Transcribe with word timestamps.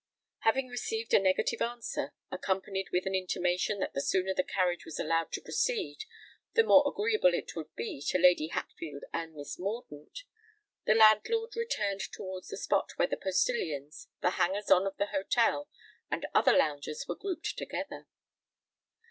Having 0.39 0.69
received 0.69 1.13
a 1.13 1.19
negative 1.19 1.61
answer, 1.61 2.15
accompanied 2.31 2.87
with 2.91 3.05
an 3.05 3.13
intimation 3.13 3.77
that 3.77 3.93
the 3.93 4.01
sooner 4.01 4.33
the 4.33 4.43
carriage 4.43 4.83
was 4.83 4.97
allowed 4.99 5.31
to 5.33 5.41
proceed 5.43 6.05
the 6.55 6.63
more 6.63 6.83
agreeable 6.87 7.35
it 7.35 7.55
would 7.55 7.71
be 7.75 8.01
to 8.07 8.17
Lady 8.17 8.47
Hatfield 8.47 9.03
and 9.13 9.35
Miss 9.35 9.59
Mordaunt, 9.59 10.23
the 10.87 10.95
landlord 10.95 11.55
returned 11.55 12.01
towards 12.11 12.47
the 12.47 12.57
spot 12.57 12.93
where 12.95 13.09
the 13.09 13.15
postillions, 13.15 14.07
the 14.21 14.31
hangers 14.31 14.71
on 14.71 14.87
of 14.87 14.97
the 14.97 15.05
hotel, 15.13 15.69
and 16.09 16.25
other 16.33 16.57
loungers 16.57 17.05
were 17.07 17.13
grouped 17.15 17.55
together. 17.55 18.07